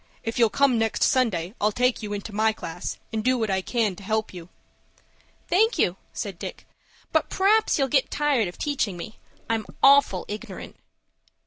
If 0.23 0.39
you'll 0.39 0.49
come 0.49 0.79
next 0.79 1.03
Sunday, 1.03 1.53
I'll 1.61 1.71
take 1.71 2.01
you 2.01 2.11
into 2.11 2.33
my 2.33 2.53
class, 2.53 2.97
and 3.13 3.23
do 3.23 3.37
what 3.37 3.51
I 3.51 3.61
can 3.61 3.95
to 3.97 4.01
help 4.03 4.33
you." 4.33 4.49
"Thank 5.47 5.77
you," 5.77 5.95
said 6.11 6.39
Dick, 6.39 6.65
"but 7.11 7.29
p'r'aps 7.29 7.77
you'll 7.77 7.87
get 7.87 8.09
tired 8.09 8.47
of 8.47 8.57
teaching 8.57 8.97
me. 8.97 9.19
I'm 9.47 9.67
awful 9.83 10.25
ignorant." 10.27 10.75